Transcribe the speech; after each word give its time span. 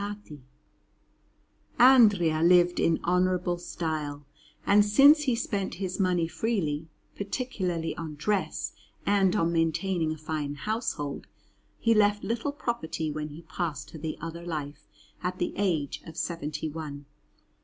London: 0.01 0.47
National 1.77 1.77
Gallery, 1.77 1.77
1215_) 1.77 1.77
Mansell] 1.77 1.93
Andrea 1.93 2.57
lived 2.57 2.79
in 2.79 3.03
honourable 3.03 3.57
style, 3.59 4.25
and 4.65 4.83
since 4.83 5.21
he 5.25 5.35
spent 5.35 5.73
his 5.75 5.99
money 5.99 6.27
freely, 6.27 6.87
particularly 7.15 7.95
on 7.95 8.15
dress 8.15 8.73
and 9.05 9.35
on 9.35 9.53
maintaining 9.53 10.11
a 10.11 10.17
fine 10.17 10.55
household, 10.55 11.27
he 11.79 11.93
left 11.93 12.23
little 12.23 12.51
property 12.51 13.11
when 13.11 13.27
he 13.29 13.43
passed 13.43 13.89
to 13.89 13.99
the 13.99 14.17
other 14.19 14.43
life 14.43 14.87
at 15.21 15.37
the 15.37 15.53
age 15.55 16.01
of 16.07 16.17
seventy 16.17 16.67
one. 16.67 17.05